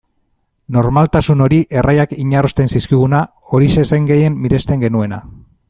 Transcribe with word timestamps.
Normaltasun 0.77 1.43
hori, 1.47 1.59
erraiak 1.81 2.15
inarrosten 2.23 2.73
zizkiguna, 2.75 3.21
horixe 3.53 3.87
zen 3.93 4.09
gehien 4.13 4.41
miresten 4.47 4.83
genuena. 4.87 5.25